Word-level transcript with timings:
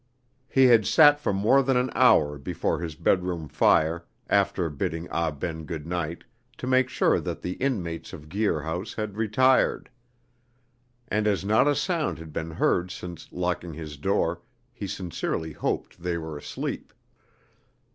He 0.49 0.65
had 0.65 0.87
sat 0.87 1.19
for 1.19 1.31
more 1.31 1.61
than 1.61 1.77
an 1.77 1.91
hour 1.93 2.39
before 2.39 2.79
his 2.79 2.95
bedroom 2.95 3.47
fire, 3.47 4.03
after 4.31 4.67
bidding 4.71 5.07
Ah 5.11 5.29
Ben 5.29 5.63
good 5.63 5.85
night, 5.85 6.23
to 6.57 6.65
make 6.65 6.89
sure 6.89 7.19
that 7.19 7.43
the 7.43 7.53
inmates 7.61 8.11
of 8.11 8.27
Guir 8.27 8.61
House 8.61 8.95
had 8.95 9.15
retired; 9.15 9.91
and 11.07 11.27
as 11.27 11.45
not 11.45 11.67
a 11.67 11.75
sound 11.75 12.17
had 12.17 12.33
been 12.33 12.49
heard 12.49 12.89
since 12.89 13.31
locking 13.31 13.75
his 13.75 13.95
door, 13.95 14.41
he 14.73 14.87
sincerely 14.87 15.51
hoped 15.51 16.01
they 16.01 16.17
were 16.17 16.35
asleep. 16.35 16.93